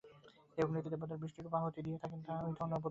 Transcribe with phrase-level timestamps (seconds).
[0.57, 2.79] এই অগ্নিতে দেবতারা বৃষ্টিরূপ আহুতি দিয়া থাকেন, তাহা হইতে অন্ন উৎপন্ন হয়।